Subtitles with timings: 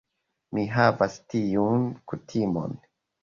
[0.57, 2.75] Mi havas tiun kutimon.